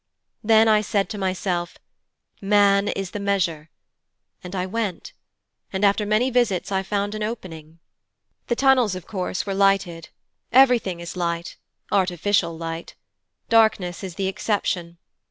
[0.43, 1.77] Then I said to myself,
[2.41, 3.69] "Man is the measure",
[4.43, 5.13] and I went,
[5.71, 7.77] and after many visits I found an opening.
[8.47, 10.09] 'The tunnels, of course, were lighted.
[10.51, 11.57] Everything is light,
[11.91, 12.95] artificial light;
[13.47, 14.97] darkness is the exception.